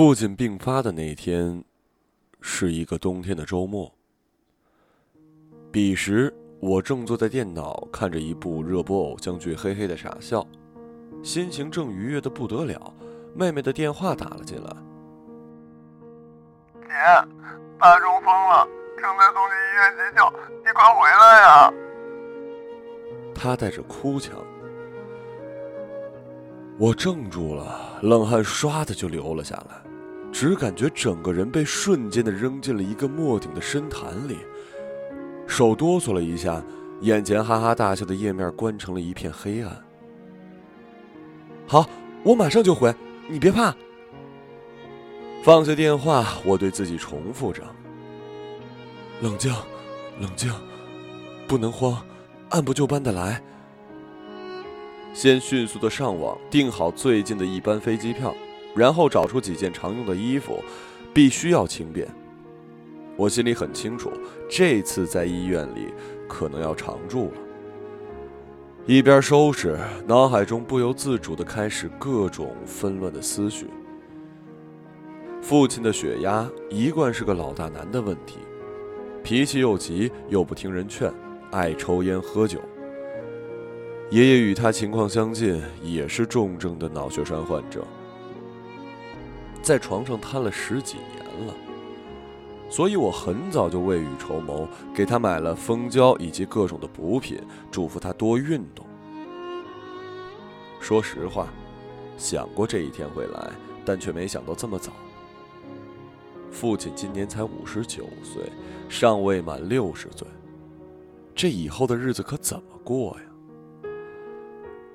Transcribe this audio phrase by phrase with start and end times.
[0.00, 1.62] 父亲病发的那天，
[2.40, 3.94] 是一个冬天的周末。
[5.70, 10.42] 彼时，我正坐在电脑看着一部热播偶像剧，嘿嘿的傻笑，
[11.22, 12.80] 心情正愉悦的不得了。
[13.34, 14.74] 妹妹的电话打了进来
[16.80, 16.88] ：“姐，
[17.78, 20.24] 爸中风了，正在送去医院急救，
[20.60, 21.70] 你快回来呀！”
[23.36, 24.34] 她带着哭腔。
[26.78, 29.82] 我怔住了，冷汗唰的就流了下来，
[30.32, 34.38] 只感觉整个人被瞬间的扔进了一个没顶的深潭里，
[35.46, 36.62] 手哆嗦了一下，
[37.00, 39.84] 眼前哈哈大笑的页面关成了一片黑暗。
[41.66, 41.88] 好，
[42.22, 42.94] 我马上就回，
[43.28, 43.74] 你别怕。
[45.42, 47.62] 放下电话，我对自己重复着：
[49.22, 49.52] 冷静，
[50.20, 50.52] 冷静，
[51.48, 52.00] 不能慌，
[52.50, 53.42] 按部就班的来。
[55.12, 58.34] 先迅速的上网订好最近的一班飞机票，
[58.74, 60.62] 然后找出几件常用的衣服，
[61.12, 62.06] 必须要轻便。
[63.16, 64.10] 我心里很清楚，
[64.48, 65.88] 这次在医院里
[66.28, 67.32] 可能要常住了。
[68.86, 73.66] 一边收拾，脑海中不由自主的开始各种纷乱的思绪。
[75.42, 78.38] 父亲的血压一贯是个老大难的问题，
[79.22, 81.12] 脾气又急又不听人劝，
[81.50, 82.58] 爱抽烟喝酒。
[84.10, 87.86] 爷爷与他情况相近，也是重症的脑血栓患者，
[89.70, 91.54] 在床上瘫了十几年了。
[92.68, 97.40] 所以我很早就未雨绸缪，给他买了蜂胶以及各种的补品，
[97.70, 98.84] 嘱咐他多运动。
[100.80, 101.46] 说实话，
[102.18, 103.52] 想过这一天会来，
[103.84, 104.90] 但却没想到这么早。
[106.50, 108.42] 父亲今年才五十九岁，
[108.88, 110.26] 尚未满六十岁，
[111.32, 113.90] 这以后的日子可怎么过呀？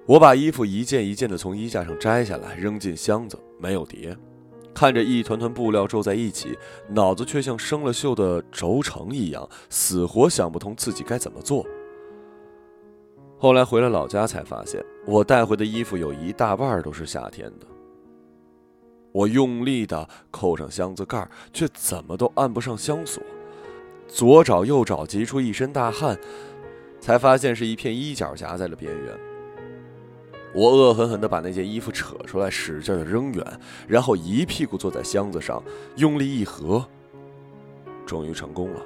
[0.06, 4.14] 我把衣服一件一件的从衣架上摘下来，扔进箱子，没有叠。
[4.76, 6.56] 看着一团团布料皱在一起，
[6.90, 11.66] 脑子却像生了锈的轴承一样，死活想不通自己该怎么做。
[13.38, 17.66] 后来回了老家，才发现我带回的衣服有一大半都是夏天的。
[19.14, 23.24] 我用力的扣上箱子盖，却怎么都按不上箱锁，
[24.08, 26.20] 左找右找，急出一身大汗，
[27.00, 29.35] 才发现是一片衣角夹在了边缘。
[30.56, 33.46] 我恶狠狠地把那件衣服扯出来，使劲地扔远，
[33.90, 35.62] 然后一屁股坐在箱子上，
[35.98, 36.86] 用力一合，
[38.06, 38.82] 终于成功了。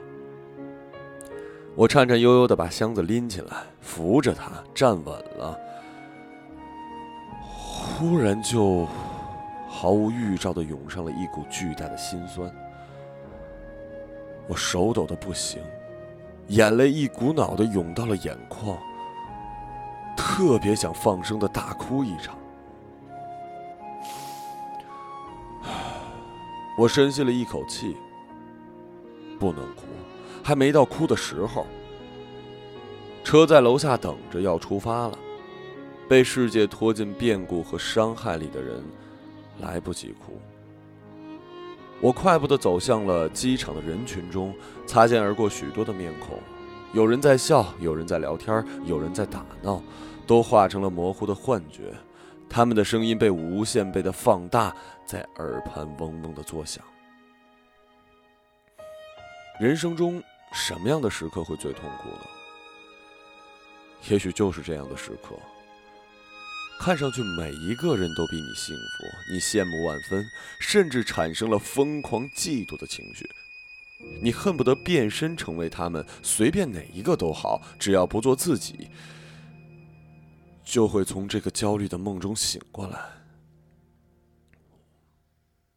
[1.75, 5.55] 我颤颤悠悠地把箱子拎起来，扶着它站稳了，
[7.39, 8.87] 忽然就
[9.69, 12.51] 毫无预兆地涌上了一股巨大的心酸。
[14.47, 15.61] 我手抖得不行，
[16.47, 18.75] 眼泪一股脑地涌到了眼眶。
[20.19, 22.37] 特别想放声的大哭一场。
[26.77, 27.95] 我深吸了一口气，
[29.39, 29.83] 不能哭，
[30.43, 31.65] 还没到哭的时候。
[33.23, 35.17] 车在楼下等着，要出发了。
[36.09, 38.83] 被世界拖进变故和伤害里的人，
[39.61, 40.37] 来不及哭。
[42.01, 44.53] 我快步的走向了机场的人群中，
[44.85, 46.39] 擦肩而过许多的面孔。
[46.91, 49.81] 有人在笑，有人在聊天，有人在打闹，
[50.25, 51.93] 都化成了模糊的幻觉。
[52.49, 56.83] 他们的声音被无限倍的放大，在耳畔嗡嗡的作响。
[59.59, 62.25] 人生中什么样的时刻会最痛苦呢？
[64.09, 65.35] 也许就是这样的时刻。
[66.79, 70.25] 看上去每一个人都比你幸福，你羡慕万分，
[70.59, 73.29] 甚至产生了疯狂嫉妒的情绪。
[74.21, 78.89] 你恨不得变身成为他们，随便哪一个都好，只要不做自己，
[80.63, 82.99] 就会从这个焦虑的梦中醒过来。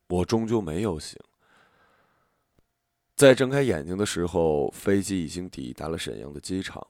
[0.08, 1.18] 我终究没有醒，
[3.16, 6.86] 在睁开眼睛的时候，飞机已经抵达了沈阳的机场。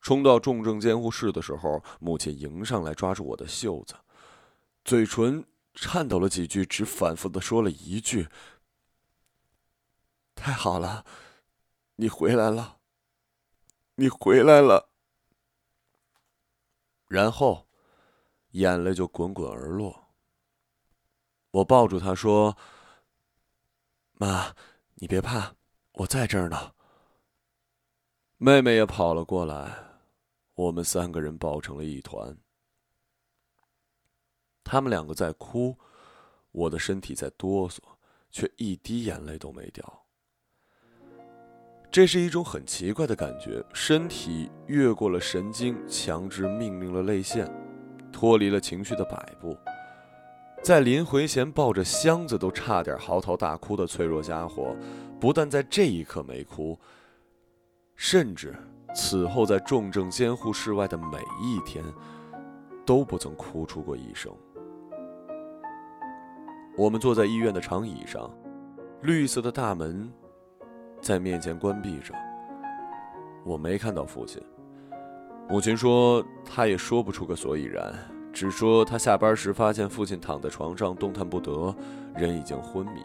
[0.00, 3.94] 冲到重症监护室的时候，母亲迎上来，抓住我的袖子，
[4.84, 5.44] 嘴唇
[5.74, 8.28] 颤抖了几句，只反复的说了一句。
[10.36, 11.04] 太好了，
[11.96, 12.78] 你回来了，
[13.96, 14.90] 你回来了。
[17.08, 17.66] 然后，
[18.50, 20.08] 眼泪就滚滚而落。
[21.50, 22.56] 我抱住他说
[24.14, 24.54] ：“妈，
[24.94, 25.56] 你别怕，
[25.92, 26.74] 我在这儿呢。”
[28.38, 29.74] 妹妹也跑了过来，
[30.54, 32.36] 我们三个人抱成了一团。
[34.62, 35.78] 他们两个在哭，
[36.50, 37.78] 我的身体在哆嗦，
[38.30, 40.05] 却一滴眼泪都没掉。
[41.90, 47.50] 这是一种很奇怪的感觉，身体越过了神经，强制命令了泪腺，
[48.12, 49.56] 脱离了情绪的摆布。
[50.62, 54.76] 在临回前抱着箱子都差点嚎啕大哭的脆弱家伙，
[55.18, 56.78] 不但在这一刻没哭，
[57.94, 58.54] 甚至
[58.94, 61.82] 此后在重症监护室外的每一天，
[62.84, 64.30] 都不曾哭出过一声。
[66.76, 68.30] 我们坐在医院的长椅上，
[69.00, 70.12] 绿色的大门
[71.06, 72.12] 在面前关闭着。
[73.44, 74.42] 我没看到父亲。
[75.48, 77.94] 母亲说，她也说不出个所以然，
[78.32, 81.72] 只说她下班时发现父亲躺在床上动弹不得，
[82.16, 83.02] 人已经昏迷。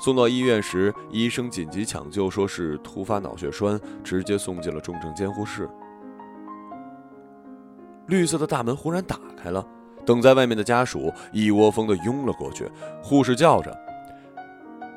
[0.00, 5.70] 送到医院时，医生紧急抢救，说是突发脑血栓，直接送进了重症监护室。
[8.08, 9.64] 绿色的大门忽然打开了。
[10.04, 12.68] 等在外面的家属一窝蜂的拥了过去，
[13.00, 13.72] 护士叫着：“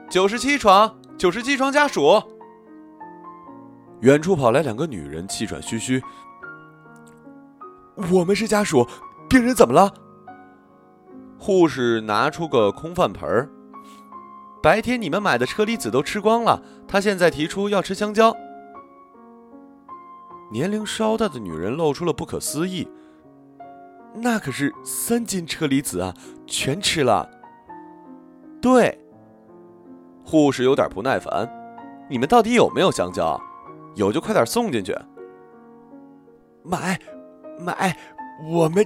[0.09, 2.21] 九十七床，九十七床家属。”
[4.01, 6.01] 远处跑来两个女人，气喘吁吁
[8.11, 8.85] ：“我们是家属，
[9.29, 9.93] 病人怎么了？”
[11.39, 13.49] 护士拿出个空饭盆儿
[14.61, 18.35] ：“白天你们买的车厘子都吃光了，他现在提出要吃香蕉。”
[20.51, 22.87] 年龄稍大的女人露出了不可思议。
[24.13, 26.13] 那可是三斤车厘子啊，
[26.47, 27.29] 全吃了。
[28.61, 29.04] 对，
[30.25, 31.47] 护士有点不耐烦，
[32.09, 33.39] 你们到底有没有香蕉？
[33.93, 34.93] 有就快点送进去。
[36.63, 36.99] 买，
[37.59, 37.95] 买，
[38.51, 38.85] 我们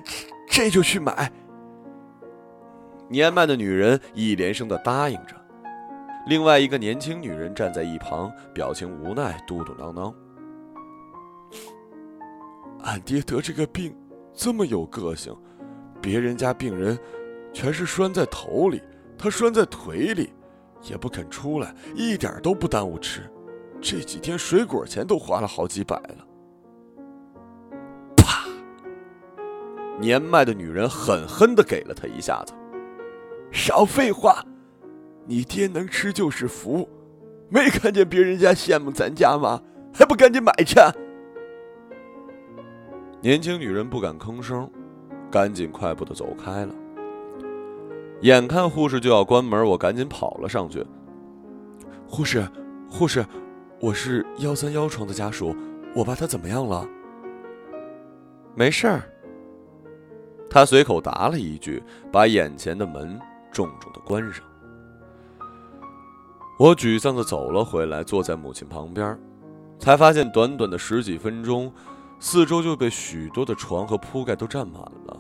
[0.50, 1.32] 这就去买。
[3.08, 5.36] 年迈的女人一连声的答应着，
[6.28, 10.14] 另外一个年轻女人站在一旁，表情无奈，嘟嘟囔囔
[12.84, 13.96] ：“俺爹得这个病。”
[14.32, 15.36] 这么有个性，
[16.00, 16.98] 别人家病人
[17.52, 18.82] 全是拴在头里，
[19.18, 20.32] 他拴在腿里，
[20.84, 23.22] 也不肯出来，一点都不耽误吃。
[23.82, 26.28] 这几天水果钱都花了好几百了。
[28.16, 28.46] 啪！
[30.00, 32.54] 年迈的女人狠狠地给了他一下子。
[33.52, 34.44] 少废话，
[35.26, 36.88] 你爹能吃就是福，
[37.50, 39.62] 没看见别人家羡慕咱家吗？
[39.94, 40.76] 还不赶紧买去！
[43.22, 44.70] 年轻女人不敢吭声，
[45.32, 46.74] 赶紧快步的走开了。
[48.22, 50.86] 眼看护士就要关门，我赶紧跑了上去。
[52.06, 52.46] 护士，
[52.90, 53.26] 护士，
[53.80, 55.56] 我是幺三幺床的家属，
[55.96, 56.86] 我爸他怎么样了？
[58.56, 59.04] 没事儿。
[60.50, 61.82] 他随口答了一句，
[62.12, 63.18] 把眼前的门
[63.54, 64.44] 重重的关上。
[66.58, 69.18] 我沮丧的走了回来，坐在母亲旁边，
[69.80, 71.72] 才发现短短的十几分钟。
[72.20, 75.18] 四周就被许多的床和铺盖都占满了。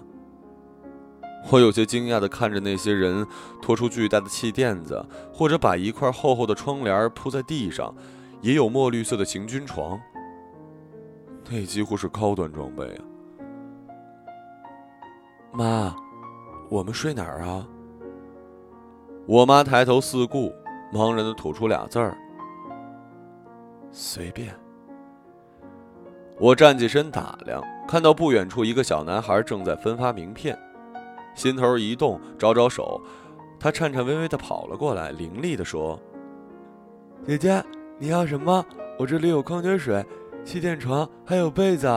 [1.51, 3.25] 我有些惊讶地看着那些人
[3.61, 5.03] 拖出巨大的气垫子，
[5.33, 7.93] 或者把一块厚厚的窗帘铺在地上，
[8.41, 9.99] 也有墨绿色的行军床。
[11.49, 13.01] 那几乎是高端装备啊！
[15.51, 15.95] 妈，
[16.69, 17.65] 我们睡哪儿啊？
[19.25, 20.53] 我妈抬头四顾，
[20.93, 22.15] 茫然地吐出俩字儿
[23.91, 24.53] ：“随便。”
[26.37, 30.57] 我站起身打量，看到不远处一个小男孩正在分发名片，
[31.35, 33.01] 心头一动，招招手，
[33.59, 35.99] 他颤颤巍巍地跑了过来，伶俐地说
[37.25, 37.63] ：“姐姐，
[37.97, 38.65] 你要什么？
[38.97, 40.05] 我这里有矿泉水、
[40.43, 41.87] 气垫床，还有被子。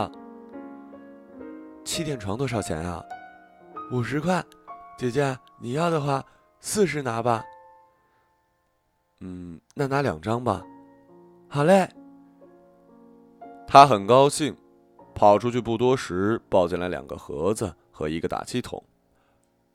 [1.84, 3.02] 气垫床多少钱啊？
[3.90, 4.44] 五十块。
[4.96, 6.24] 姐姐，你要的话，
[6.60, 7.44] 四十拿吧。
[9.20, 10.62] 嗯，那拿两张吧。
[11.48, 11.88] 好嘞。”
[13.66, 14.54] 他很高兴，
[15.14, 18.82] 跑出去不多时，抱进来两个盒子和一个打气筒。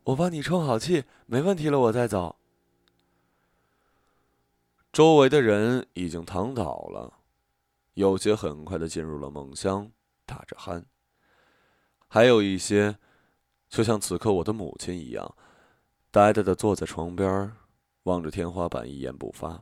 [0.07, 2.37] 我帮你充好气，没问题了，我再走。
[4.93, 7.19] 周围的人已经躺倒了，
[7.95, 9.91] 有些很快的进入了梦乡，
[10.25, 10.85] 打着鼾；
[12.07, 12.97] 还有一些，
[13.67, 15.35] 就像此刻我的母亲一样，
[16.09, 17.51] 呆呆的坐在床边，
[18.03, 19.61] 望着天花板，一言不发。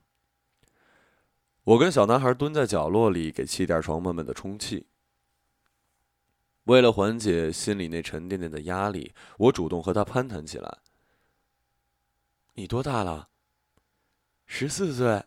[1.64, 4.86] 我跟小男孩蹲在角落里，给气垫床慢慢的充气。
[6.66, 10.80] 为了缓解心里那沉甸甸的压力，我主动和他攀谈起来。
[12.54, 13.30] 你多大了？
[14.46, 15.24] 十四岁。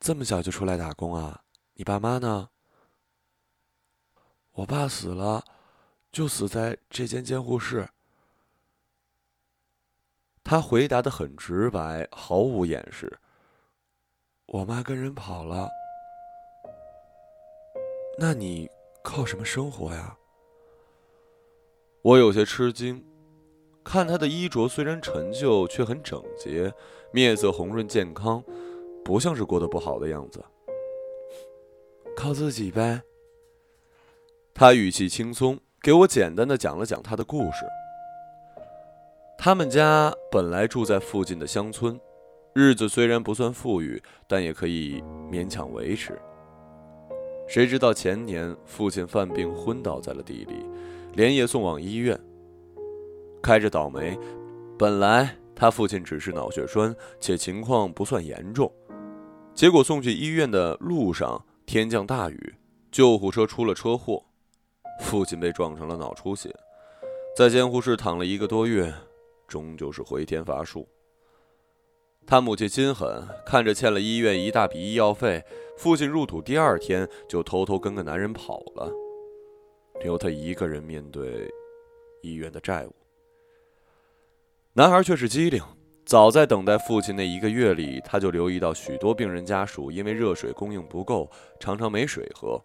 [0.00, 1.44] 这么小就出来打工啊？
[1.74, 2.50] 你爸妈呢？
[4.52, 5.44] 我爸死了，
[6.12, 7.88] 就死在这间监护室。
[10.42, 13.18] 他回答的很直白，毫无掩饰。
[14.46, 15.70] 我妈跟人跑了，
[18.18, 18.70] 那你
[19.04, 20.16] 靠什么生活呀？
[22.00, 23.04] 我有些吃惊，
[23.84, 26.72] 看他的衣着虽然陈旧，却很整洁，
[27.12, 28.42] 面色红润健康，
[29.04, 30.42] 不像是过得不好的样子。
[32.16, 33.02] 靠自己呗。
[34.54, 37.66] 他语气轻松，给我简单的讲了讲他的故事。
[39.36, 42.00] 他们家本来住在附近的乡村，
[42.54, 46.18] 日子虽然不算富裕，但也可以勉强维持。
[47.46, 50.66] 谁知道前年父亲犯病昏倒在了地里，
[51.12, 52.18] 连夜送往医院。
[53.42, 54.18] 开着倒霉，
[54.78, 58.72] 本来他父亲只是脑血栓，且情况不算严重，
[59.54, 62.54] 结果送去医院的路上天降大雨，
[62.90, 64.24] 救护车出了车祸，
[65.02, 66.52] 父亲被撞成了脑出血，
[67.36, 68.92] 在监护室躺了一个多月，
[69.46, 70.88] 终究是回天乏术。
[72.26, 75.44] 他母亲心狠，看着欠了医院一大笔医药费。
[75.76, 78.90] 父亲入土第二天就偷偷跟个男人跑了，
[80.02, 81.50] 留他一个人面对
[82.22, 82.94] 医院的债务。
[84.72, 85.62] 男孩却是机灵，
[86.06, 91.28] 早在等待父亲那一个月里，他就留意到许多病人家属因为热水供应不够，
[91.58, 92.60] 常常没水喝。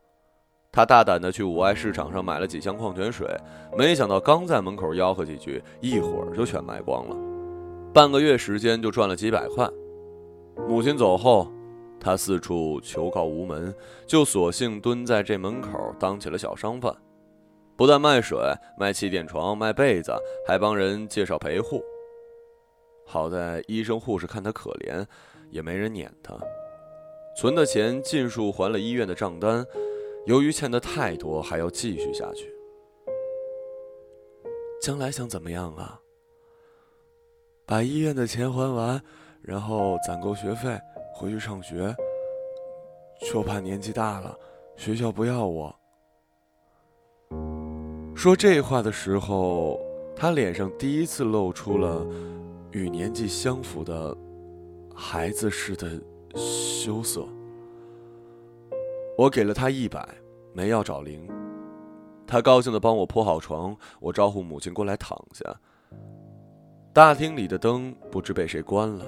[0.72, 3.28] 他大胆的去五爱市场上买了几箱矿泉水，
[3.75, 7.16] 没想到刚在门口吆喝几句，一会儿就全卖光了。
[7.92, 9.68] 半个月时间就赚了几百块。
[10.68, 11.51] 母亲走后。
[12.00, 13.74] 他四处求告无门，
[14.08, 16.96] 就索性蹲在这门口当起了小商贩，
[17.75, 18.39] 不但卖水、
[18.77, 20.13] 卖气垫床、卖被子，
[20.48, 21.84] 还帮人介绍陪护。
[23.06, 25.06] 好在医生护士看他可怜，
[25.50, 26.36] 也没人撵他。
[27.38, 29.65] 存的钱尽数还了医院的账单，
[30.25, 32.53] 由于欠的太多，还要继续下去。
[34.82, 36.00] 将来想怎么样啊？
[37.65, 39.01] 把医院的钱还完，
[39.41, 40.79] 然后攒够学费。
[41.19, 41.93] 回去上学，
[43.29, 44.33] 就怕年纪大了，
[44.77, 45.75] 学校不要我。
[48.15, 49.77] 说这话的时候，
[50.15, 52.07] 他脸上第一次露出了
[52.71, 54.15] 与年纪相符的
[54.95, 56.01] 孩子似的
[56.38, 57.27] 羞涩。
[59.17, 60.07] 我给了他一百，
[60.53, 61.27] 没要找零。
[62.25, 65.43] 他高兴的帮我铺好床，我招呼母亲过来躺下。
[66.93, 69.05] 大厅里的灯不知被谁关了。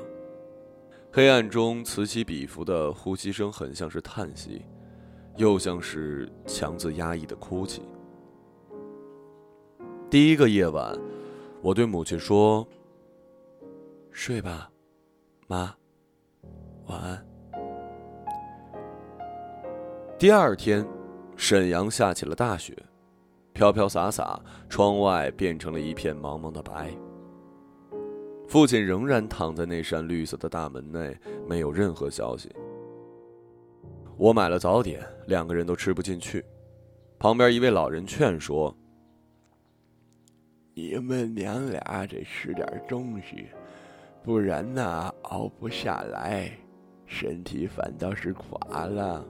[1.13, 4.61] 黑暗中此起彼伏的呼吸声，很像是叹息，
[5.35, 7.81] 又像是强自压抑的哭泣。
[10.09, 10.97] 第一个夜晚，
[11.61, 12.65] 我对母亲说
[14.09, 14.71] ：“睡吧，
[15.47, 15.75] 妈，
[16.85, 17.25] 晚安。”
[20.17, 20.87] 第二天，
[21.35, 22.73] 沈阳下起了大雪，
[23.51, 24.39] 飘飘洒洒，
[24.69, 26.89] 窗外变成了一片茫茫的白。
[28.51, 31.17] 父亲仍然躺在那扇绿色的大门内，
[31.47, 32.53] 没有任何消息。
[34.17, 36.43] 我买了早点，两个人都吃不进去。
[37.17, 38.75] 旁边一位老人劝说
[40.75, 43.45] ：“你们娘俩得吃点东西，
[44.21, 46.51] 不然呐，熬不下来，
[47.05, 49.25] 身体反倒是垮了。”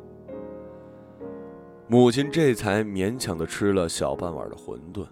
[1.88, 5.06] 母亲这才勉强的吃了小半碗的馄饨。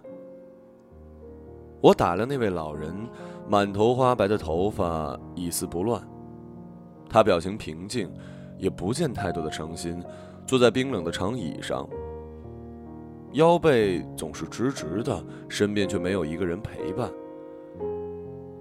[1.80, 2.92] 我打了那位老人。
[3.50, 6.00] 满头花白的头发一丝不乱，
[7.08, 8.08] 他表情平静，
[8.56, 10.00] 也不见太多的伤心，
[10.46, 11.84] 坐在冰冷的长椅上，
[13.32, 17.10] 腰背总是直直的，身边却没有一个人陪伴。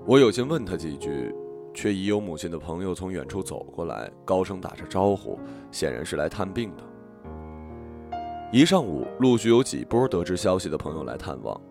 [0.08, 1.36] 我有心问他几句，
[1.72, 5.38] 却已有母亲的朋友从远处走过来，高声打着招呼，
[5.72, 8.18] 显然是来探病的。
[8.52, 11.62] 一上午，陆续有几波得知消息的朋友来探望。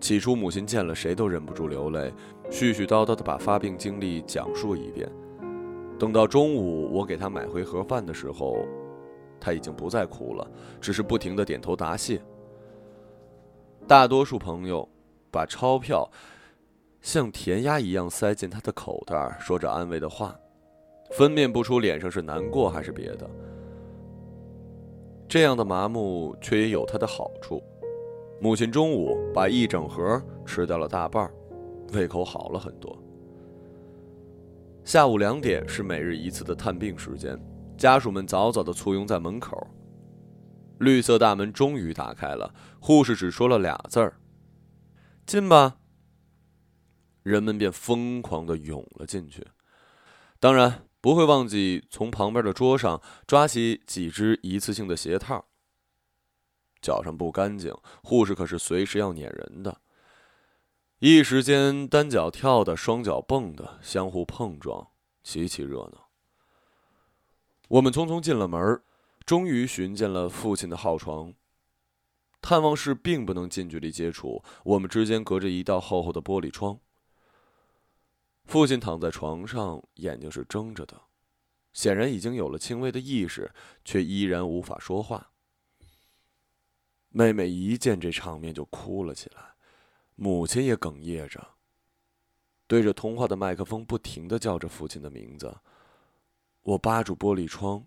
[0.00, 2.12] 起初，母亲见了谁都忍不住流泪，
[2.50, 5.08] 絮絮叨叨地把发病经历讲述一遍。
[5.98, 8.56] 等到中午，我给她买回盒饭的时候，
[9.38, 12.20] 她已经不再哭了，只是不停地点头答谢。
[13.86, 14.88] 大多数朋友
[15.30, 16.10] 把钞票
[17.02, 20.34] 像填鸭一样塞进她的口袋，说着安慰的话，
[21.10, 23.28] 分辨不出脸上是难过还是别的。
[25.28, 27.62] 这样的麻木，却也有它的好处。
[28.40, 31.34] 母亲中午把一整盒吃掉了大半儿，
[31.92, 32.96] 胃口好了很多。
[34.82, 37.38] 下午两点是每日一次的探病时间，
[37.76, 39.66] 家属们早早的簇拥在门口。
[40.78, 44.18] 绿色大门终于打开了，护士只说了俩字儿
[45.26, 45.76] ：“进吧。”
[47.22, 49.46] 人们便疯狂的涌了进去，
[50.40, 55.44] 当然不会忘记从旁边的桌上抓起几只一次性的鞋套。
[56.80, 59.80] 脚上不干净，护士可是随时要撵人的。
[60.98, 64.88] 一时间，单脚跳的、双脚蹦的，相互碰撞，
[65.22, 66.08] 极其热闹。
[67.68, 68.82] 我们匆匆进了门，
[69.24, 71.32] 终于寻见了父亲的号床。
[72.42, 76.78] 探望室并不能近距离接触，我们之间隔着一道厚厚的玻璃窗。
[78.44, 81.00] 父亲躺在床上，眼睛是睁着的，
[81.72, 83.52] 显然已经有了轻微的意识，
[83.84, 85.30] 却依然无法说话。
[87.10, 89.42] 妹妹一见这场面就哭了起来，
[90.14, 91.44] 母亲也哽咽着。
[92.66, 95.54] 对着通话的麦克风不停的叫着父亲的名字。
[96.62, 97.84] 我扒住玻璃窗，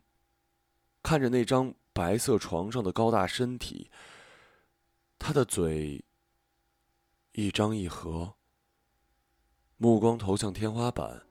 [1.01, 3.89] 看着那张白色床上的高大身体。
[5.17, 6.03] 他的嘴
[7.31, 8.33] 一张一合，
[9.77, 11.25] 目光投向天花板。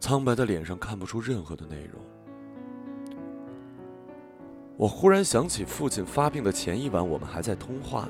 [0.00, 2.15] 苍白的脸上看不出任何的内容。
[4.76, 8.08] 我忽然想起父亲发病的前一晚，我们还在通话。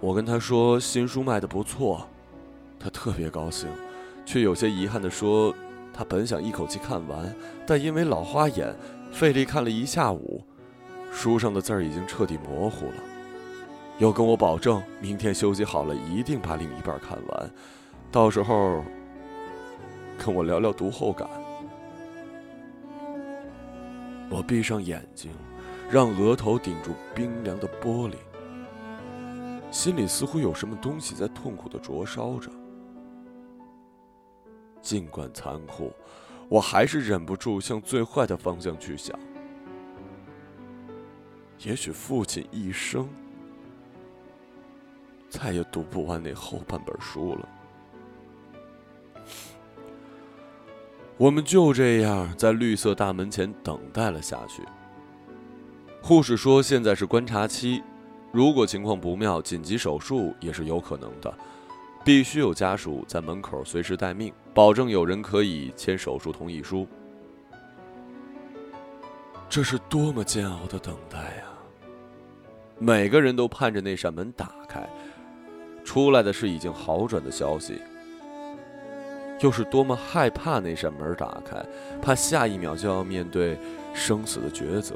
[0.00, 2.06] 我跟他说新书卖的不错，
[2.78, 3.68] 他特别高兴，
[4.24, 5.52] 却有些遗憾的说，
[5.92, 7.34] 他本想一口气看完，
[7.66, 8.72] 但因为老花眼，
[9.10, 10.40] 费力看了一下午，
[11.10, 13.02] 书上的字儿已经彻底模糊了。
[13.98, 17.50] 又跟我保证，明天休息好了，一定把另一半看完，
[18.12, 18.84] 到时候
[20.24, 21.28] 跟我聊聊读后感。
[24.30, 25.30] 我闭上眼睛，
[25.90, 28.16] 让额头顶住冰凉的玻璃，
[29.70, 32.50] 心里似乎有什么东西在痛苦的灼烧着。
[34.82, 35.92] 尽管残酷，
[36.48, 39.18] 我还是忍不住向最坏的方向去想。
[41.60, 43.08] 也许父亲一生
[45.30, 47.48] 再也读不完那后半本书了。
[51.16, 54.62] 我们就这样在绿色大门前等待了下去。
[56.02, 57.82] 护士说：“现在是观察期，
[58.32, 61.32] 如果情况不妙，紧急手术也是有可能的。
[62.04, 66.86] 必须有家属在门口随时待命，保证有人可以签手术同意书。”
[69.48, 71.44] 这是多么煎熬的等待呀！
[72.78, 74.86] 每个人都盼着那扇门打开，
[75.84, 77.80] 出来的是已经好转的消息。
[79.40, 81.62] 又是多么害怕那扇门打开，
[82.00, 83.58] 怕下一秒就要面对
[83.92, 84.94] 生死的抉择。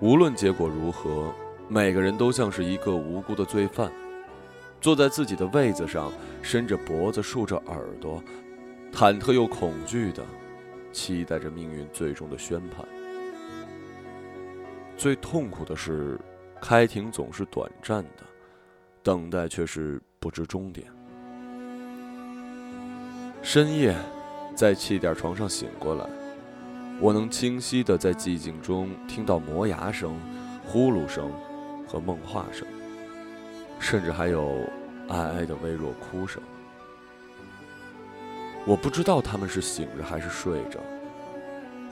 [0.00, 1.32] 无论结果如何，
[1.68, 3.90] 每个人都像是一个无辜的罪犯，
[4.80, 6.12] 坐在自己的位子上，
[6.42, 8.22] 伸着脖子，竖着耳朵，
[8.92, 10.22] 忐忑又恐惧的
[10.92, 12.86] 期待着命运最终的宣判。
[14.96, 16.18] 最痛苦的是，
[16.60, 18.24] 开庭总是短暂的，
[19.02, 20.86] 等待却是不知终点。
[23.44, 23.94] 深夜，
[24.54, 26.06] 在气垫床上醒过来，
[26.98, 30.18] 我能清晰的在寂静中听到磨牙声、
[30.64, 31.30] 呼噜声
[31.86, 32.66] 和梦话声，
[33.78, 34.50] 甚至还有
[35.10, 36.42] 哀哀的微弱哭声。
[38.64, 40.80] 我不知道他们是醒着还是睡着，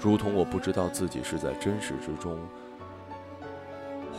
[0.01, 2.39] 如同我不知道自己是在真实之中，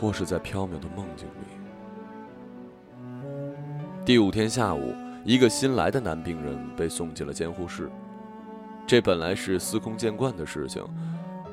[0.00, 1.48] 或是在缥缈的梦境里。
[4.04, 4.94] 第五天下午。
[5.24, 7.90] 一个新来的男病人被送进了监护室，
[8.86, 10.84] 这本来是司空见惯的事情，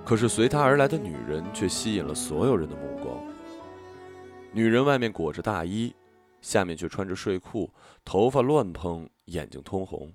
[0.06, 3.18] 可是随他而来的女人却吸引了所有人的目光。
[4.52, 5.96] 女人外面裹着大衣，
[6.42, 10.14] 下面却穿着睡裤，头发乱蓬，眼睛通红。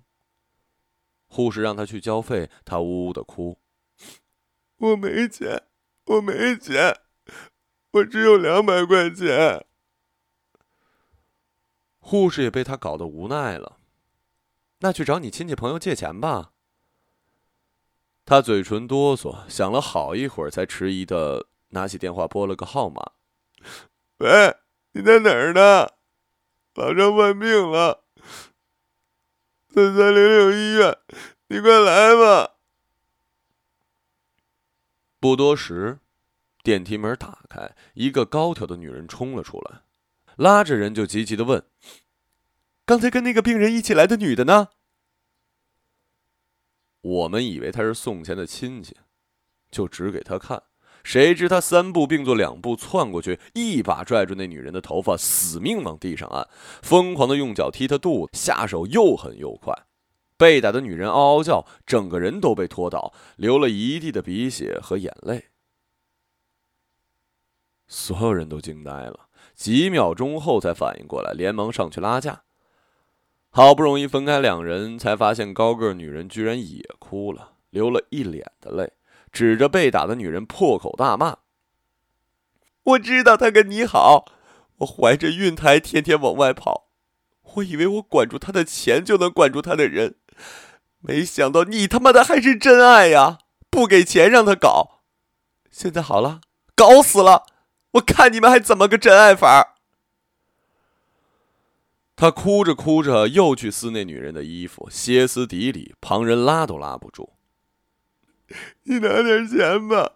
[1.28, 3.56] 护士让她去交费，她呜呜的哭
[4.76, 5.62] ：“我没钱，
[6.04, 6.94] 我没钱，
[7.92, 9.64] 我只有两百块钱。”
[12.08, 13.78] 护士也被他搞得无奈了，
[14.78, 16.52] 那去找你亲戚朋友借钱吧。
[18.24, 23.10] 他嘴唇哆嗦，想了好一会儿，才迟疑的拿起电话拨了个号码
[24.18, 24.56] ：“喂，
[24.92, 25.94] 你在哪儿呢？
[26.74, 28.04] 老张犯病了，
[29.68, 30.96] 在三零六医院，
[31.48, 32.52] 你快来吧。”
[35.18, 35.98] 不多时，
[36.62, 39.80] 电梯门打开，一个高挑的女人冲了出来。
[40.36, 41.66] 拉着人就急急的问
[42.86, 44.68] ：“刚才跟那个病人一起来的女的呢？”
[47.02, 48.96] 我们以为他是送钱的亲戚，
[49.70, 50.62] 就指给他看。
[51.04, 56.48] 谁知他三步并作两步窜过去，一把拽住那女人的头发，死命往地上按，
[56.82, 59.86] 疯狂的用脚踢她肚子，下手又狠又快。
[60.36, 65.44] 被打的女人嗷嗷叫，整个人都被拖倒，流了一地的鼻血和眼泪。
[67.86, 69.25] 所有人都惊呆了。
[69.56, 72.42] 几秒钟后才反应过来，连忙上去拉架。
[73.48, 78.92] 好不容易分开两人，才发现高个女人居然也哭了，流了一脸的泪，
[79.32, 81.38] 指着被打的女人破口大骂
[82.84, 84.26] ：“我知道他跟你好，
[84.80, 86.88] 我怀着孕胎天天往外跑，
[87.54, 90.16] 我以为我管住他的钱就能管住他的人，
[91.00, 93.38] 没想到你他妈的还是真爱呀！
[93.70, 95.00] 不给钱让他搞，
[95.70, 96.42] 现在好了，
[96.74, 97.46] 搞死了。”
[97.96, 99.74] 我看你们还怎么个真爱法？
[102.14, 107.34] 他哭着哭着又去撕那女人的衣服，歇斯底里，旁人拉都拉不住。
[108.84, 110.12] 你拿点钱吧，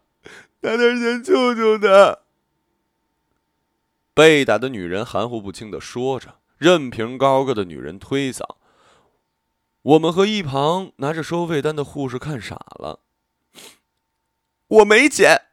[0.60, 2.20] 拿点钱救救他。
[4.14, 8.42] 被打的女人含糊不清的说着，任凭高个的女人推搡。
[9.82, 13.00] 我们和一旁拿着收费单的护士看傻了。
[14.68, 15.49] 我没钱。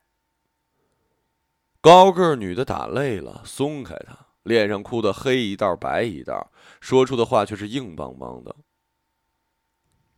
[1.82, 8.56] 高个女的打累了，松开他，脸上哭得黑一道白一道，说出的话却是硬邦邦的。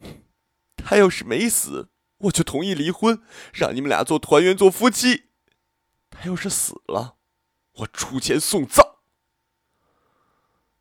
[0.77, 3.21] 他要是没死，我就同意离婚，
[3.53, 5.25] 让你们俩做团圆，做夫妻。
[6.09, 7.15] 他要是死了，
[7.73, 8.85] 我出钱送葬。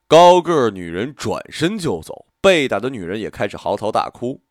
[0.06, 4.42] 高个女人转身就走，被打的女人也开始嚎啕大哭。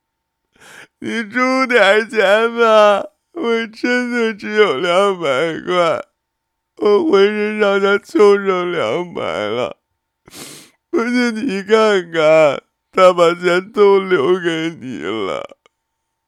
[0.99, 6.06] 你出点钱吧，我真的只有两百块，
[6.77, 9.77] 我浑身上下就剩两百了。
[10.89, 15.57] 不信你看看，他把钱都留给你了，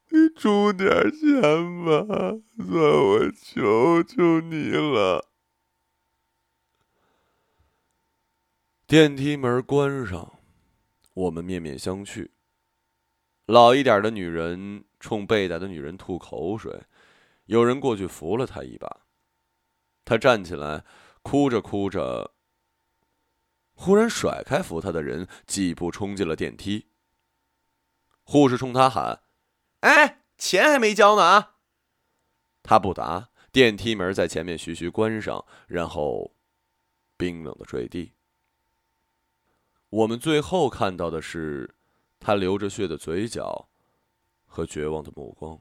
[0.10, 1.42] 你出点钱
[1.86, 2.06] 吧，
[2.58, 5.30] 算我求求你了。
[8.86, 10.40] 电梯门关上，
[11.14, 12.30] 我们面面相觑。
[13.46, 16.84] 老一点的女人冲被打的女人吐口水，
[17.46, 19.02] 有人过去扶了她一把。
[20.06, 20.84] 他站起来，
[21.22, 22.34] 哭着哭着，
[23.74, 26.88] 忽然甩开扶他的人，几步冲进了电梯。
[28.24, 29.24] 护士冲他喊
[29.82, 31.56] ：“哎，钱还没交呢啊！”
[32.64, 33.30] 他不答。
[33.52, 36.36] 电梯门在前面徐徐关上，然后
[37.18, 38.14] 冰冷的坠地。
[39.90, 41.76] 我们最后看到的是，
[42.20, 43.70] 他流着血的嘴角
[44.46, 45.60] 和绝望的目光。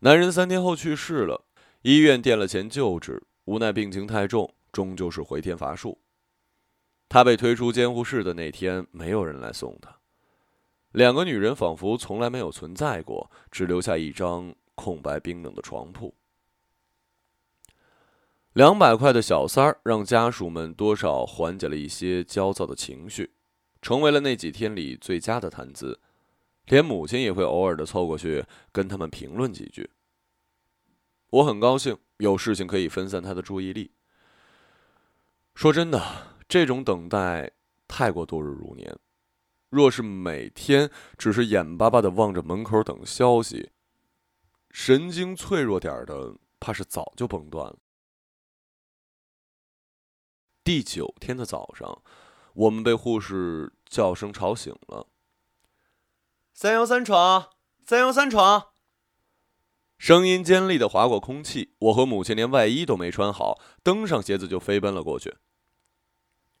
[0.00, 1.45] 男人三天后去世了，
[1.86, 5.96] 医院垫了钱救治，无奈病情太重，终究是回天乏术。
[7.08, 9.96] 他被推出监护室的那天，没有人来送他。
[10.90, 16.12] 两个女人仿佛从来没有存在过，只留下一张空白冰冷的床铺。
[18.54, 23.30] 两百块的小三儿让家属们多少缓解了一些焦躁的情绪，
[23.80, 26.00] 成为了那几天里最佳的谈资。
[26.64, 29.88] 连母亲也会偶尔的凑过去跟他们评论几句。
[31.30, 33.92] 我很高兴有事情可以分散他的注意力。
[35.54, 37.52] 说真的，这种等待
[37.88, 38.98] 太过度日如年。
[39.68, 43.72] 若是每天只是眼巴巴的望着门口等消息，
[44.70, 47.76] 神经脆弱点的怕是早就崩断了。
[50.62, 52.02] 第九天的早上，
[52.54, 55.06] 我们被护士叫声吵醒了。
[56.54, 57.50] 三幺三床，
[57.84, 58.68] 三幺三床。
[59.98, 65.34] 声音尖利的划过空气，我和母亲连外衣都没穿好，蹬上鞋子就飞奔了过去。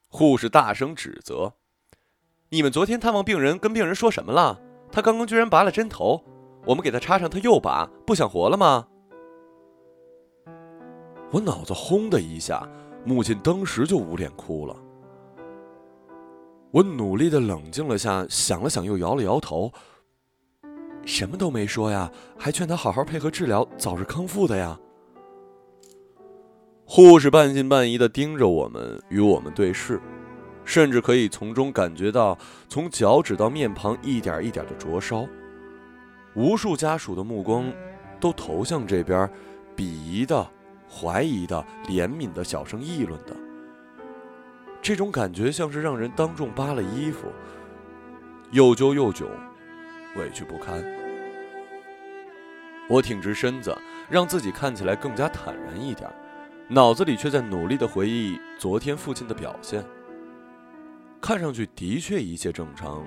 [0.08, 1.54] 护士大声指责
[2.50, 4.60] ：“你们昨天探望病人，跟病人说什么了？
[4.90, 6.24] 他刚刚居然拔了针头，
[6.64, 8.88] 我们给他插上，他又拔，不想活了吗？”
[11.30, 12.68] 我脑子轰的一下。
[13.04, 14.74] 母亲当时就捂脸哭了。
[16.72, 19.72] 我努力的冷静了下，想了想，又摇了摇头，
[21.06, 24.78] 什么都没说呀，还劝他好好配合治疗，早日康复的呀。
[26.84, 29.98] 护士半信半疑的盯着我们，与我们对视，
[30.64, 32.36] 甚至可以从中感觉到
[32.68, 35.26] 从脚趾到面庞一点一点的灼烧。
[36.34, 37.72] 无数家属的目光
[38.20, 39.26] 都投向这边，
[39.74, 40.46] 鄙夷的。
[40.88, 43.36] 怀疑的、怜悯的、小声议论的，
[44.80, 47.26] 这种感觉像是让人当众扒了衣服，
[48.52, 49.26] 又揪又窘，
[50.16, 50.95] 委屈不堪。
[52.88, 53.76] 我挺直身子，
[54.08, 56.08] 让自己看起来更加坦然一点，
[56.68, 59.84] 脑子里却在努力的回忆昨天父亲的表现。
[61.20, 63.04] 看上去的确一切正常，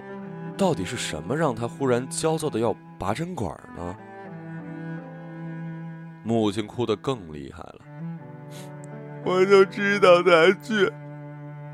[0.58, 3.96] 到底是什么让他忽然焦躁的要拔针管呢？
[6.24, 7.80] 母亲哭得更厉害了，
[9.24, 10.30] 我就知道他
[10.62, 10.92] 倔，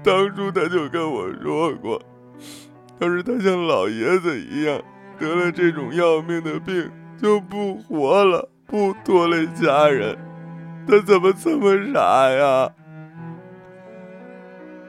[0.04, 2.00] 当初他就跟我说过，
[3.00, 4.80] 要是他像老爷子一样
[5.18, 10.18] 得了这种要命的病，就不活了，不拖累家人，
[10.88, 12.72] 他怎么这么傻呀？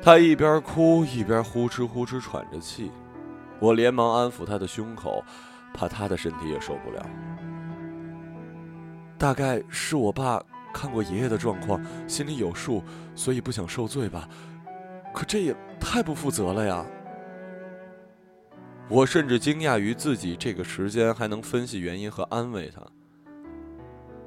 [0.03, 2.91] 他一边哭一边呼哧呼哧喘着气，
[3.59, 5.25] 我连忙安抚他的胸口，
[5.75, 7.05] 怕他的身体也受不了。
[9.19, 10.41] 大概是我爸
[10.73, 12.85] 看过爷爷的状况，心里有数，
[13.15, 14.29] 所以不想受罪吧。
[15.15, 16.85] 可这也太不负责了呀！
[18.89, 22.81] 我甚至惊讶于自己这个时间还能分析原因和安慰他。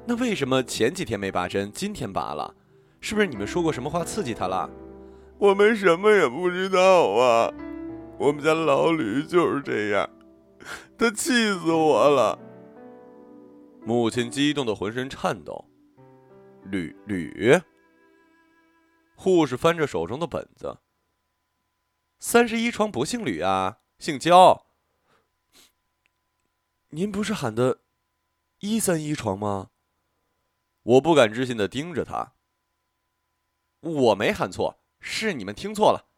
[0.06, 2.54] 那为什么前几天没拔针，今天拔了？
[3.00, 4.68] 是不是你们说过什么话刺激他了？
[5.38, 7.50] 我们什么也不知道啊！
[8.18, 10.08] 我们家老吕就是这样，
[10.98, 12.38] 他气死我了。
[13.82, 15.64] 母亲激动的浑身颤抖。
[16.64, 17.58] 吕吕，
[19.14, 20.76] 护士翻着手中的本子，
[22.18, 24.64] 三十一床不姓吕啊，姓焦。
[26.88, 27.80] 您不是喊的
[28.60, 29.68] “一三一床”吗？
[30.82, 32.32] 我不敢置信的盯着他。
[33.80, 36.08] 我没喊错，是你们听错了。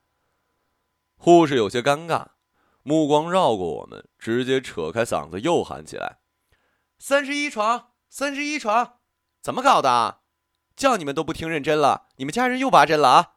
[1.17, 2.29] 护士有些尴尬，
[2.85, 6.21] 目光绕过我们，直接扯开嗓子又喊起来
[7.01, 9.01] ：“三十一床，三十一床，
[9.41, 10.21] 怎么搞的？
[10.77, 13.32] 叫你们都不听认真了，你们家人又拔针了啊！”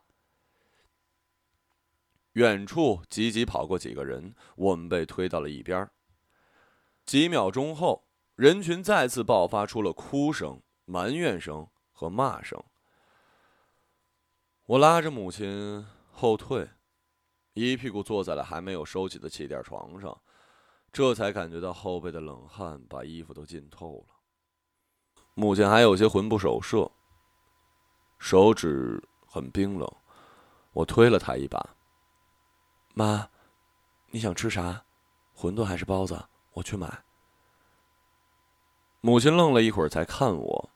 [2.36, 5.90] 远处急急跑过几个人，我们被推到了一边。
[7.06, 12.62] 几秒钟后，人群再次爆发出了哭声、埋怨声和骂声。
[14.66, 16.68] 我拉着母亲后退，
[17.54, 20.20] 一屁股坐在了还没有收起的气垫床上，
[20.92, 24.16] 这才感觉到后背的冷汗把衣服都浸透了。
[25.36, 26.92] 母亲还有些魂不守舍，
[28.20, 29.90] 手指很冰冷。
[30.74, 31.78] 我推了她一把。
[32.96, 33.30] 妈，
[34.08, 34.84] 你想吃啥？
[35.38, 36.26] 馄饨还是包子？
[36.54, 37.04] 我去买。
[39.02, 40.70] 母亲愣了一会儿，才看我。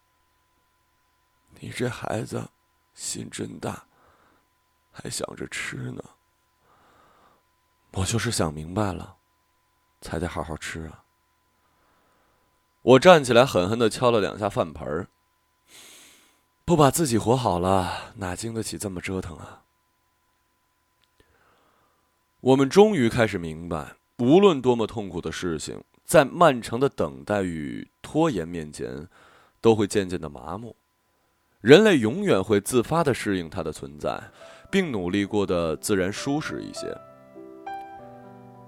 [1.61, 2.49] 你这孩子
[2.93, 3.85] 心真大，
[4.91, 6.03] 还想着吃呢。
[7.91, 9.15] 我就是想明白了，
[10.01, 11.05] 才得好好吃啊。
[12.81, 15.07] 我站起来，狠狠的敲了两下饭盆儿。
[16.65, 19.63] 不把自己活好了，哪经得起这么折腾啊？
[22.41, 29.09] 我们终于开始明白，无论多么痛苦的事情，在漫长的等待与拖延面前，
[29.59, 30.73] 都会渐渐的麻木。
[31.59, 34.17] 人类永远会自发的适应它的存在，
[34.71, 36.97] 并努力过得自然舒适一些。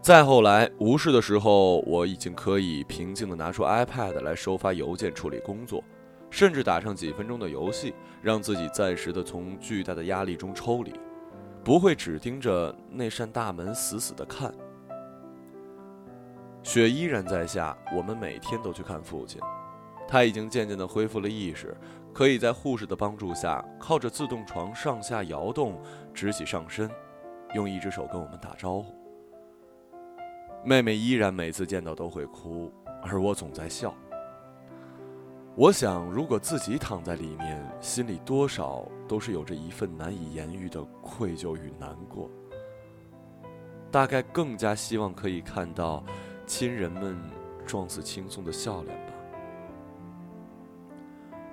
[0.01, 5.81] 再后来，无事的时候，我已经可以平静的拿出 iPad 来收发邮件、处理工作，
[6.29, 10.91] 甚至打上几分钟的游戏，让自己暂时的从巨大的压力中抽离。
[11.63, 14.53] 不会只盯着那扇大门死死的看。
[16.63, 19.41] 雪依然在下，我们每天都去看父亲。
[20.07, 21.75] 他已经渐渐的恢复了意识，
[22.13, 25.81] 可以在护士的帮助下，靠着自动床上下摇动，
[26.13, 26.89] 直起上身，
[27.55, 28.93] 用一只手跟我们打招呼。
[30.65, 32.71] 妹妹依然每次见到都会哭，
[33.03, 33.95] 而我总在笑。
[35.53, 42.29] 我想，如果自己躺在里面，心里多少都是有着一份难以言喻的愧疚与难过。
[43.91, 46.01] 大概更加希望可以看到
[46.45, 47.19] 亲人们
[47.65, 49.13] 状似轻松的笑脸吧。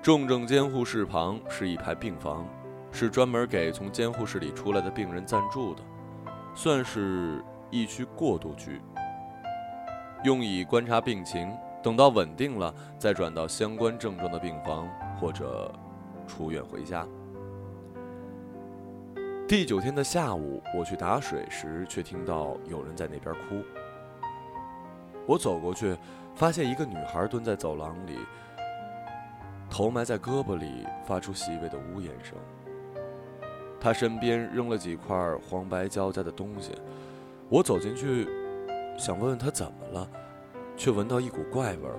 [0.01, 2.47] 重症监护室旁是一排病房，
[2.93, 5.83] 是专门给从监护室里出来的病人暂住的，
[6.55, 8.81] 算是一区过渡区，
[10.23, 11.53] 用以观察病情。
[11.83, 14.89] 等到稳定了，再转到相关症状的病房，
[15.21, 15.73] 或者
[16.27, 17.07] 出院回家。
[19.47, 23.63] 第九天的下午，我去打水时，却听到有人在那边哭。
[25.27, 25.97] 我走过去，
[26.35, 28.19] 发现一个女孩蹲在走廊里，
[29.71, 32.37] 头埋在胳膊里，发出细微的呜咽声。
[33.81, 35.17] 她身边扔了几块
[35.49, 36.73] 黄白交加的东西，
[37.49, 38.29] 我走进去，
[38.99, 40.11] 想问问她怎么了。
[40.79, 41.99] 却闻到一股怪味儿。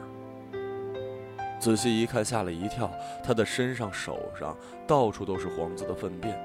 [1.59, 2.89] 仔细一看，吓了一跳。
[3.21, 6.39] 他的身上、手上到处都是黄色的粪便，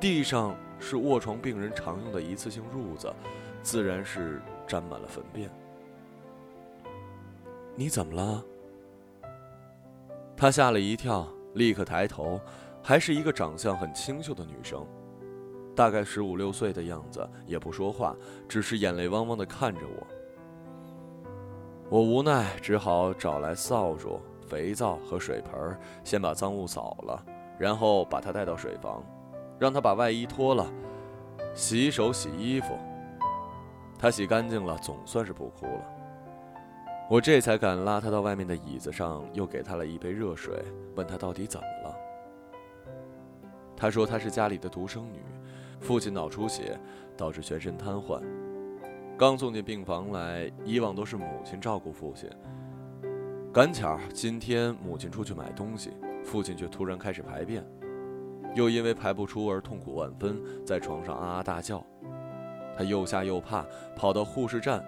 [0.00, 3.10] 地上是卧床病人常用的一次性褥子，
[3.62, 5.48] 自然是沾满了粪便。
[7.76, 8.44] 你怎么了？
[10.36, 12.40] 他吓了一跳，立刻抬头，
[12.82, 14.84] 还是一个长相很清秀的女生，
[15.76, 18.16] 大概十五六岁的样子，也不说话，
[18.48, 20.06] 只是眼泪汪汪的看着我。
[21.88, 27.24] 我无奈，只好找来扫帚、肥皂和水盆，先把脏物扫了，
[27.58, 29.04] 然后把他带到水房，
[29.56, 30.66] 让他把外衣脱了，
[31.54, 32.76] 洗手、洗衣服。
[33.96, 35.84] 他洗干净了，总算是不哭了。
[37.08, 40.60] 我这才敢拉他到外面的椅子上，又给他了一杯热水，
[40.96, 41.96] 问他到底怎么了。
[43.76, 45.22] 他说他是家里的独生女，
[45.78, 46.76] 父亲脑出血，
[47.16, 48.20] 导致全身瘫痪。
[49.18, 52.28] 刚送进病房来，以往都是母亲照顾父亲。
[53.50, 55.90] 赶巧今天母亲出去买东西，
[56.22, 57.64] 父亲却突然开始排便，
[58.54, 61.82] 又因为排不出而痛苦万分，在床上啊啊大叫。
[62.76, 63.64] 他又吓又怕，
[63.96, 64.84] 跑到护士站，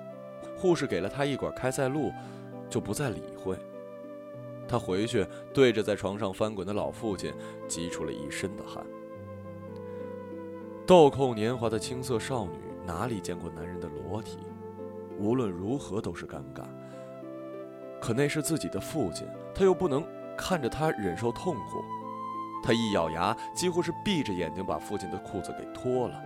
[0.59, 2.12] 护士给了他一管开塞露，
[2.69, 3.57] 就不再理会。
[4.69, 7.33] 他回去对着在床上翻滚的老父亲，
[7.67, 8.85] 急出了一身的汗。
[10.87, 12.67] 豆蔻年华的青涩少女。
[12.88, 14.38] 哪里见过男人的裸体？
[15.18, 16.62] 无论如何都是尴尬。
[18.01, 20.03] 可那是自己的父亲，他又不能
[20.38, 21.85] 看着他忍受痛苦。
[22.64, 26.18] 他一咬牙，几乎是闭着眼睛把父亲的裤子给脱了，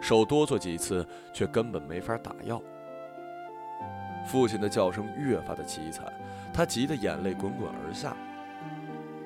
[0.00, 2.60] 手哆嗦几次，却根本没法打药。
[4.26, 6.12] 父亲的叫声越发的凄惨，
[6.52, 8.16] 他急得眼泪滚滚而下。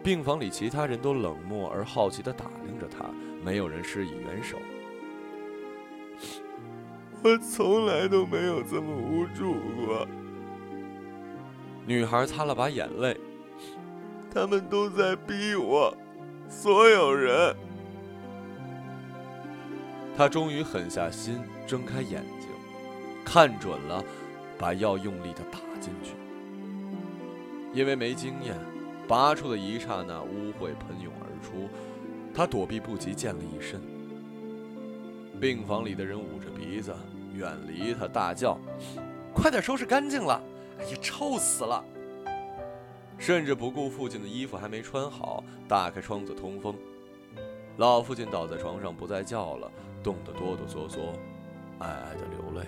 [0.04, 3.08] 病房里其他人都冷漠而好奇地打量着他，
[3.42, 4.58] 没有人施以援手。
[7.22, 10.06] 我从来都没有这么无助过。
[11.86, 13.18] 女孩擦了把眼泪，
[14.32, 15.96] 他们都在逼我，
[16.48, 17.56] 所有人。
[20.16, 22.48] 他终于狠下心，睁开眼睛，
[23.24, 24.04] 看准了，
[24.58, 26.14] 把药用力的打进去。
[27.72, 28.56] 因为没经验，
[29.06, 31.68] 拔出的一刹那，污秽喷涌而出，
[32.34, 33.80] 他躲避不及，溅了一身。
[35.38, 36.94] 病房里的人捂着鼻子，
[37.32, 38.58] 远离他，大叫
[39.32, 40.40] ：“快点收拾干净了！
[40.80, 41.84] 哎呀，臭死了！”
[43.18, 46.74] 甚至不顾父亲的衣服还没穿好，打开窗子通风。
[47.76, 49.70] 老父亲倒在床上，不再叫了，
[50.02, 50.98] 冻得哆哆嗦嗦，
[51.78, 52.66] 哀哀的流泪。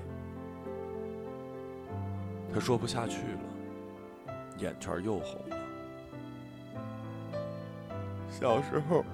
[2.53, 5.57] 他说不下去了，眼圈又红了。
[8.29, 9.05] 小时候，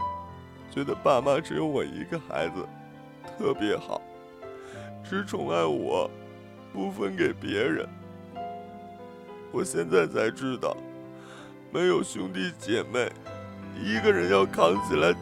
[0.71, 2.67] 觉得爸妈只有我一个孩子。
[3.39, 4.01] 特别好，
[5.05, 6.11] 只宠爱我，
[6.73, 7.87] 不分给别人。
[9.53, 10.77] 我现在才知道，
[11.71, 13.11] 没有兄弟姐妹，
[13.79, 15.15] 一个人要扛起来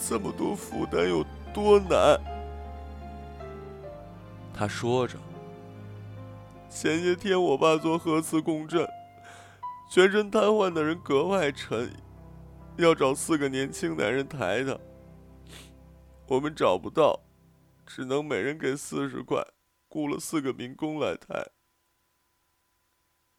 [0.00, 2.18] 这么多负担有多难。
[4.54, 5.18] 他说着，
[6.70, 8.86] 前些天我爸做核磁共振，
[9.90, 11.90] 全身瘫痪的人格外沉，
[12.76, 14.78] 要找四个年轻男人抬他。
[16.28, 17.20] 我们找不到，
[17.86, 19.46] 只能每人给四十块，
[19.88, 21.52] 雇了四个民工来抬。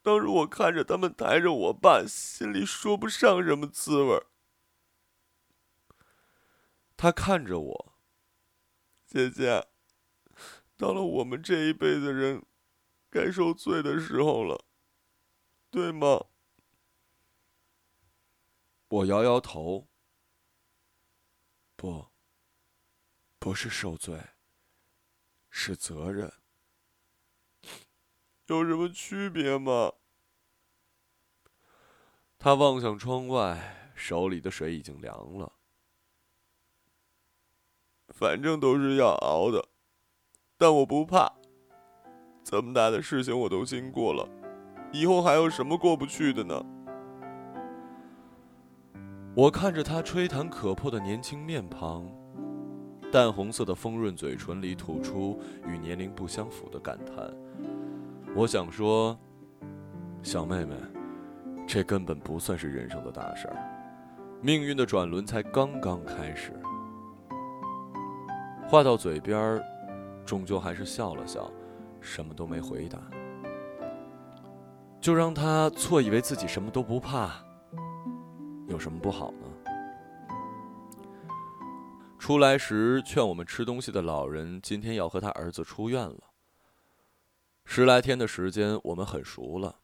[0.04, 4.24] 当时我看着他们抬着我爸，心里说不上什么滋味。
[6.96, 7.96] 他看着我，
[9.08, 9.67] 姐姐，
[10.78, 12.46] 到了我们这一辈子人
[13.10, 14.65] 该受罪的时候了，
[15.72, 16.26] 对吗？
[18.89, 19.88] 我摇摇头，
[21.76, 22.12] 不。
[23.43, 24.17] 不是受罪，
[25.49, 26.32] 是责任。
[28.45, 29.91] 有什么区别吗？
[32.39, 35.51] 他望向窗外，手里的水已经凉了。
[38.08, 39.67] 反正都是要熬的，
[40.58, 41.29] 但我不怕。
[42.45, 44.25] 这么大的事情我都经过了，
[44.93, 46.65] 以后还有什么过不去的呢？
[49.36, 52.23] 我看着他吹弹可破的年轻面庞。
[53.13, 57.32] 淡红色的丰润嘴唇里吐出与年龄不相符的感叹。
[58.36, 59.15] 我想说，
[60.23, 60.76] 小妹妹，
[61.67, 63.56] 这根本不算是人生的大事儿，
[64.41, 66.60] 命运的转轮才刚刚开始。
[68.67, 69.62] 话到嘴边，
[70.26, 71.52] 终究还是笑了笑，
[72.02, 72.97] 什么都没回答。
[74.99, 77.30] 就让他错以为自己什么都不怕，
[78.67, 79.32] 有什么不好？
[82.24, 86.32] 出来时劝我们吃东西的老人，今天要和他儿子出院了。
[87.66, 89.82] 十来天的时间，我们很熟了。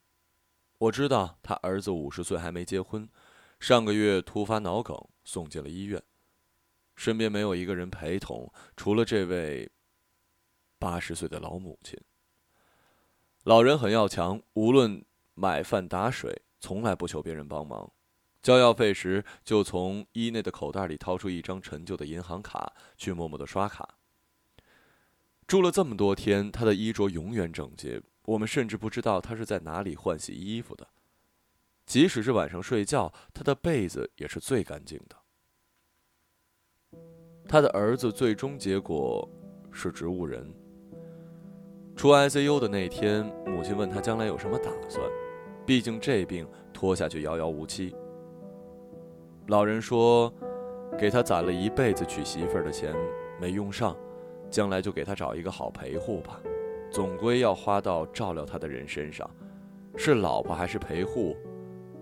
[0.77, 3.09] 我知道他儿子五十岁还没结婚，
[3.59, 6.01] 上个月突发脑梗送进了医院，
[6.95, 9.69] 身边没有一个人陪同，除了这位
[10.77, 11.99] 八十岁的老母亲。
[13.43, 17.91] 老人很要强，无论买饭打水，从来不求别人帮忙。
[18.41, 23.95] 交药费时，就从衣内的口袋里掏出一张陈旧的银行卡，去默默的刷卡。
[25.45, 30.87] 住了这么多天，他的衣着永远整洁，我们甚至不知道他是在哪里换洗衣服的。
[31.85, 35.17] 即使是晚上睡觉，他的被子也是最干净的。
[37.47, 39.27] 他的儿子最终结果
[39.71, 40.47] 是植物人。
[41.95, 45.03] 出 ICU 的那天，母亲问他将来有什么打算，
[45.65, 47.93] 毕竟这病拖下去遥遥无期。
[49.49, 50.31] 老人说
[50.95, 52.95] ：“给他攒了一辈子娶媳妇儿的钱
[53.41, 53.97] 没用上，
[54.47, 56.39] 将来就给他找一个好陪护吧，
[56.91, 59.27] 总归要花到照料他的人身上，
[59.97, 61.35] 是老婆还是陪护，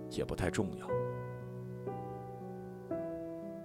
[0.09, 0.85] 也不太重要。”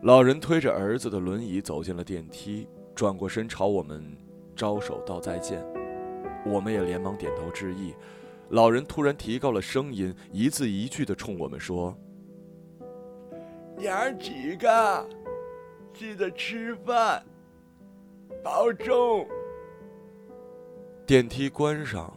[0.02, 4.16] 老人推着儿子的轮椅走进了电梯，转过身朝我们
[4.54, 5.60] 招手道再见，
[6.46, 7.96] 我们也连忙点头致意。
[8.50, 11.92] 老人突然提高了声音，一字一句地冲我们说。
[13.82, 15.04] 娘几个，
[15.92, 17.20] 记得吃饭，
[18.40, 19.26] 保重。
[21.04, 22.16] 电梯关上，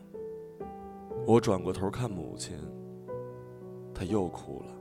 [1.25, 2.55] 我转过头看母亲，
[3.95, 4.75] 她又哭了。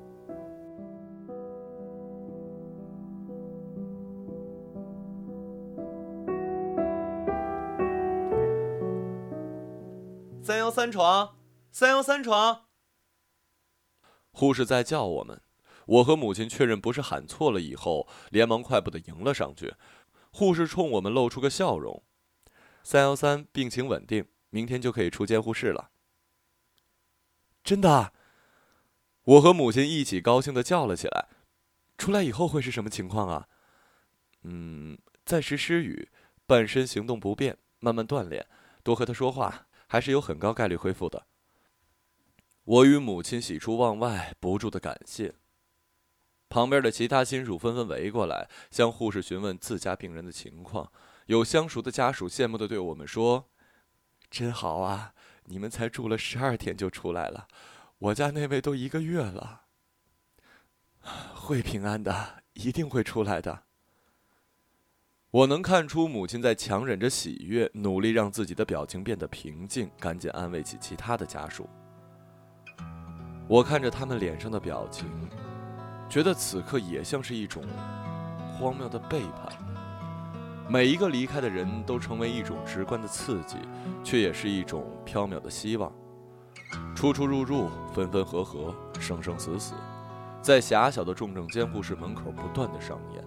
[10.43, 11.37] 三幺三床，
[11.73, 12.67] 三幺三床。
[14.33, 15.41] 护士在叫我们，
[15.87, 19.75] 我和母亲确认不是喊错了以后，连忙快步的迎了上去。
[20.31, 22.03] 护士冲我们露出个笑容
[22.83, 25.91] ：“三幺三病情稳定，明天就可以出监护室了。”
[27.63, 28.13] 真的？
[29.25, 31.29] 我和母亲一起高兴的叫了起来。
[31.97, 33.49] 出来以后会是什么情况啊？
[34.43, 36.11] 嗯，暂时失语，
[36.45, 38.47] 半身行动不便，慢慢锻炼，
[38.83, 41.27] 多和他说话，还是有很高概率恢复的。
[42.65, 45.35] 我与母亲喜出望外，不住的感谢。
[46.55, 50.89] 旁边的其他亲属纷纷围过来，向护士询问自家病人的情况。
[51.27, 53.49] 有相熟的家属羡慕的对我们说
[54.31, 55.15] ：“真好啊，
[55.47, 57.49] 你们才住了十二天就出来了，
[57.99, 59.63] 我家那位都一个月了。”
[61.35, 63.65] 会平安的，一定会出来的。
[65.33, 71.69] 我能看出母亲在强忍着喜悦，努力让自己的表情变得平静，赶紧安慰起其他的家属。
[73.49, 75.11] 我看着他们脸上的表情，
[76.09, 77.63] 觉得此刻也像是一种
[78.57, 79.53] 荒谬的背叛。
[80.69, 83.57] 每一个离开的人都成为一种直观的刺激，
[84.03, 85.93] 却也是一种缥缈的希望。
[86.95, 89.75] 出出入入，分分合合，生生死死，
[90.41, 93.23] 在狭小的重症监护室门口不断的上演，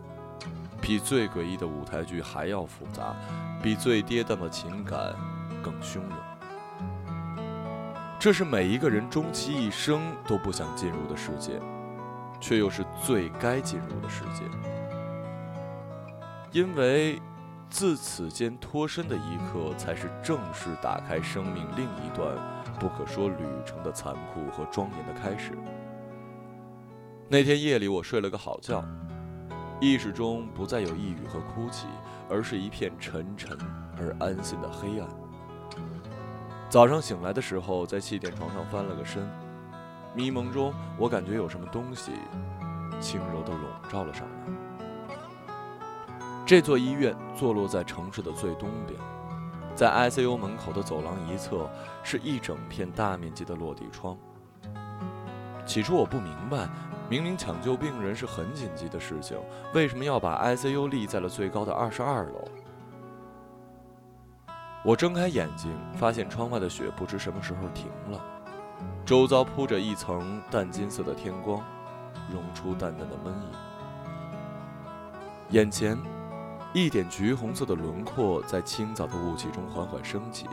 [0.81, 3.15] 比最诡异的舞台剧还要复杂，
[3.61, 5.13] 比最跌宕的情感
[5.61, 6.09] 更汹涌。
[8.19, 11.61] 这是每一个人终其一生都不想进入的世界，
[12.39, 14.43] 却又是最该进入的世界。
[16.51, 17.21] 因为，
[17.69, 22.35] 自此间脱身的一刻，才是正式打开生命另一段
[22.79, 25.51] 不可说旅程的残酷和庄严的开始。
[27.27, 28.81] 那天夜里，我睡了个好觉，
[29.81, 31.87] 意识中不再有抑郁和哭泣，
[32.29, 33.57] 而是一片沉沉
[33.97, 35.07] 而安心的黑暗。
[36.69, 39.29] 早上醒来的时候，在气垫床上翻了个身，
[40.17, 42.13] 迷蒙中，我感觉有什么东西
[42.99, 44.35] 轻柔地笼罩了上来。
[46.43, 48.99] 这座医院坐落在城市的最东边，
[49.75, 51.69] 在 ICU 门口的走廊一侧
[52.01, 54.17] 是一整片大面积的落地窗。
[55.67, 56.67] 起初我不明白，
[57.07, 59.37] 明明抢救病人是很紧急的事情，
[59.75, 62.43] 为什么要把 ICU 立在了最高的二十二楼？
[64.83, 68.19] 我睁开眼睛，发现窗外的雪不知什么时候停了，
[69.07, 71.63] 周遭铺着一层淡金色的天光，
[72.29, 73.55] 融出淡淡的闷意。
[75.55, 75.97] 眼前，
[76.73, 80.45] 一点橘红色的轮廓在清早的雾气中缓缓升起，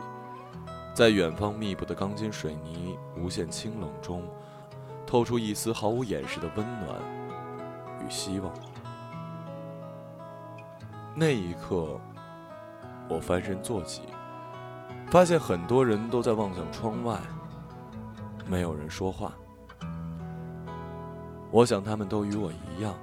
[0.93, 4.23] 在远方密布的钢筋水泥无限清冷中，
[5.05, 6.95] 透出一丝毫无掩饰的温暖
[8.07, 8.53] 与希望。
[11.13, 11.99] 那一刻，
[13.09, 14.03] 我翻身坐起。
[15.11, 17.19] 发现很多人都在望向窗外，
[18.47, 19.33] 没有人说话。
[21.51, 22.93] 我想他们都与我一样，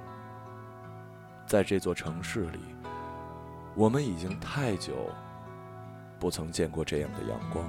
[1.45, 2.59] 在这座城市里，
[3.75, 4.93] 我们已经太久
[6.19, 7.67] 不曾见过这样的阳光。